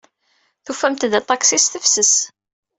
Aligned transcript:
Tufamt-d 0.65 1.13
aṭaksi 1.21 1.59
s 1.63 1.65
tefses. 1.71 2.13